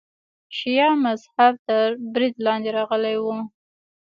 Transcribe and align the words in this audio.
شیعه 0.57 0.89
مذهب 1.05 1.53
تر 1.67 1.87
برید 2.13 2.35
لاندې 2.45 2.69
راغلی 2.77 3.15
و. 3.19 3.25